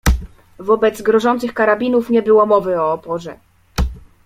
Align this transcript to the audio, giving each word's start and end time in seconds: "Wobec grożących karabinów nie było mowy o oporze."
"Wobec 0.59 1.01
grożących 1.01 1.53
karabinów 1.53 2.09
nie 2.09 2.21
było 2.21 2.45
mowy 2.45 2.81
o 2.81 2.93
oporze." 2.93 3.39